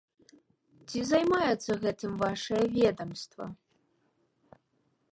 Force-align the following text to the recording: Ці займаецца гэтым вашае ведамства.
Ці 0.87 0.99
займаецца 1.11 1.71
гэтым 1.85 2.11
вашае 2.23 2.65
ведамства. 2.81 3.45